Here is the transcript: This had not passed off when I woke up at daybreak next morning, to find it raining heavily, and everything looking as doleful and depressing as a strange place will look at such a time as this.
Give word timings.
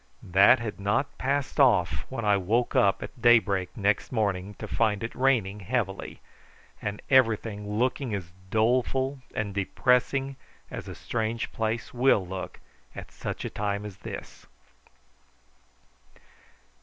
This 0.23 0.59
had 0.59 0.79
not 0.79 1.15
passed 1.19 1.59
off 1.59 2.07
when 2.09 2.25
I 2.25 2.35
woke 2.35 2.75
up 2.75 3.03
at 3.03 3.21
daybreak 3.21 3.77
next 3.77 4.11
morning, 4.11 4.55
to 4.55 4.67
find 4.67 5.03
it 5.03 5.13
raining 5.13 5.59
heavily, 5.59 6.19
and 6.81 7.03
everything 7.11 7.77
looking 7.77 8.11
as 8.15 8.31
doleful 8.49 9.19
and 9.35 9.53
depressing 9.53 10.37
as 10.71 10.87
a 10.87 10.95
strange 10.95 11.51
place 11.51 11.93
will 11.93 12.25
look 12.27 12.59
at 12.95 13.11
such 13.11 13.45
a 13.45 13.49
time 13.51 13.85
as 13.85 13.97
this. 13.97 14.47